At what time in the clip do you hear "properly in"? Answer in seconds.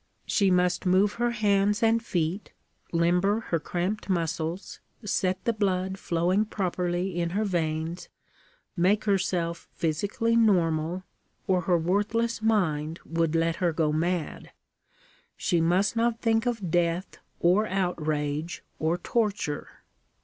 6.45-7.29